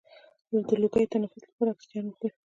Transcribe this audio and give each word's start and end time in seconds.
د 0.67 0.71
لوګي 0.81 1.03
د 1.07 1.09
تنفس 1.11 1.41
لپاره 1.49 1.69
اکسیجن 1.71 2.05
واخلئ 2.07 2.29